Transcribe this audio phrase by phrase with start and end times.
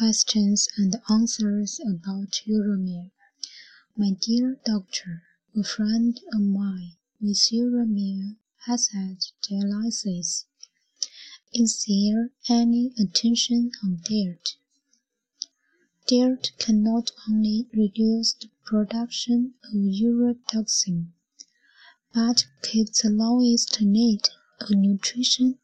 [0.00, 3.10] questions and answers about uremia.
[3.94, 10.46] My dear doctor, a friend of mine with uremia has had dialysis.
[11.52, 14.56] Is there any attention on diet?
[16.06, 21.08] Diet can not only reduce the production of ureotoxin,
[22.14, 24.30] but keep the lowest need
[24.62, 25.58] of nutrition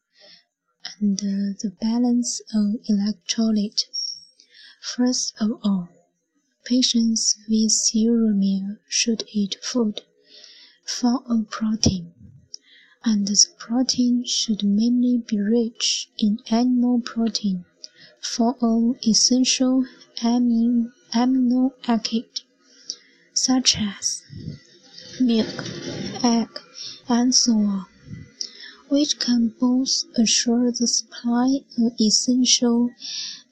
[0.99, 3.85] and the balance of electrolyte.
[4.81, 5.89] First of all,
[6.63, 10.01] patients with uremia should eat food
[10.85, 12.13] full of protein,
[13.03, 17.65] and the protein should mainly be rich in animal protein,
[18.21, 19.85] for of essential
[20.21, 22.43] amino, acids
[23.33, 24.23] such as
[25.19, 25.65] milk,
[26.23, 26.49] egg,
[27.09, 27.85] and so on
[28.89, 32.89] which can both assure the supply of essential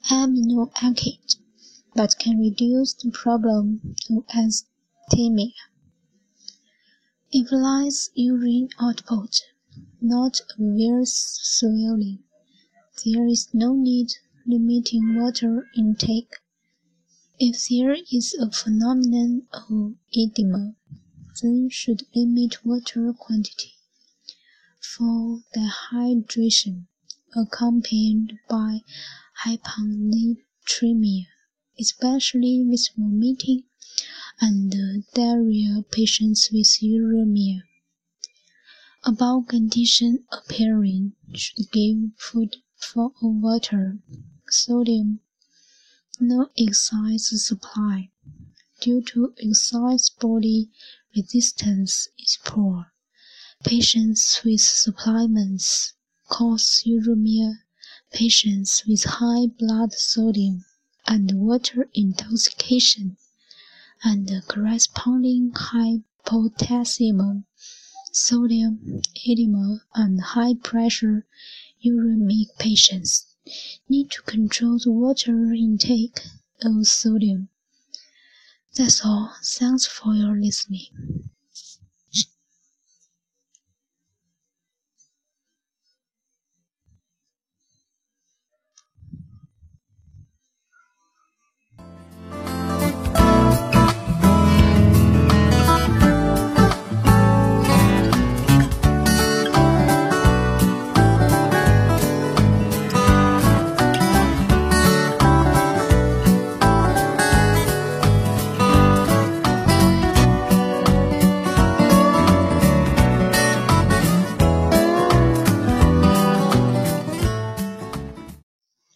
[0.10, 1.38] amino acids
[1.94, 5.54] but can reduce the problem of asthenia.
[7.32, 9.42] If less urine output,
[10.02, 12.24] not obvious swelling,
[13.06, 14.14] there is no need
[14.46, 16.34] limiting water intake.
[17.40, 20.76] If there is a phenomenon of edema,
[21.42, 23.75] then should limit water quantity
[24.86, 26.86] for dehydration
[27.36, 28.82] accompanied by
[29.44, 31.26] hyponatremia,
[31.80, 33.64] especially with vomiting
[34.40, 37.62] and diarrhea patients with uremia.
[39.04, 44.00] A bowel condition appearing should give food for water,
[44.50, 45.20] sodium,
[46.20, 48.12] no exercise supply,
[48.82, 50.70] due to exercise body
[51.16, 52.95] resistance is poor.
[53.64, 55.94] Patients with supplements
[56.28, 57.60] cause uremia.
[58.12, 60.66] Patients with high blood sodium
[61.08, 63.18] and water intoxication
[64.04, 67.46] and corresponding high potassium,
[68.12, 71.26] sodium, edema, and high pressure
[71.84, 73.28] uremic patients
[73.88, 76.20] need to control the water intake
[76.62, 77.50] of sodium.
[78.76, 79.34] That's all.
[79.44, 81.30] Thanks for your listening.